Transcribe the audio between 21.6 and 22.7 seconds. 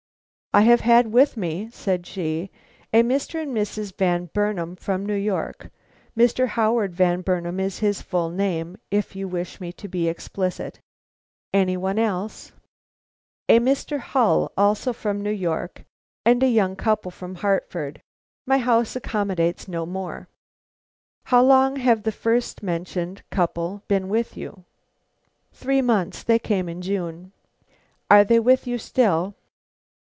have the first